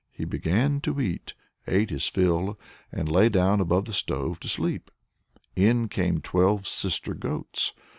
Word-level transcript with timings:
He 0.11 0.25
began 0.25 0.81
to 0.81 0.99
eat, 0.99 1.35
ate 1.67 1.91
his 1.91 2.07
fill, 2.07 2.57
and 2.91 3.07
lay 3.07 3.29
down 3.29 3.61
above 3.61 3.85
the 3.85 3.93
stove 3.93 4.39
to 4.39 4.49
sleep. 4.49 4.89
In 5.55 5.89
came 5.89 6.21
twelve 6.21 6.65
sister 6.65 7.13
goats. 7.13 7.75